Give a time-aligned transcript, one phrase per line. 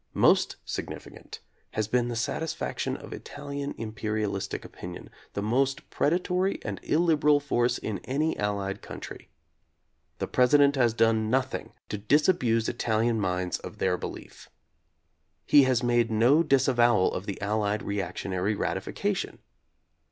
[0.15, 1.41] Most significant
[1.73, 7.77] has been the satis faction of Italian imperialistic opinion, the most predatory and illiberal force
[7.77, 9.29] in any Allied country.
[10.17, 14.49] The President has done nothing to disabuse Ital ian minds of their belief.
[15.45, 19.37] He has made no dis avowal of the Allied reactionary ratification.